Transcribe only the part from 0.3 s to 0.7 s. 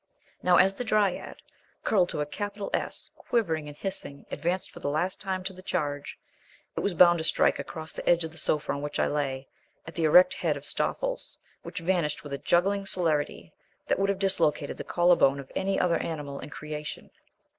Now,